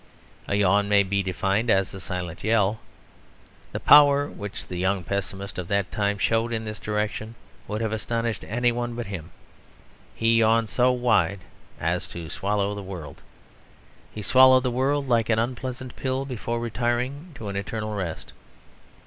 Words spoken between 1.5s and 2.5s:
as a silent